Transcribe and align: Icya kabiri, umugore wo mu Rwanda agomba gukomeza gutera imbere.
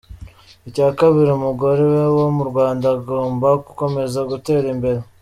Icya 0.67 0.87
kabiri, 0.99 1.29
umugore 1.33 1.83
wo 2.17 2.25
mu 2.37 2.43
Rwanda 2.49 2.85
agomba 2.97 3.47
gukomeza 3.65 4.19
gutera 4.31 4.67
imbere. 4.75 4.99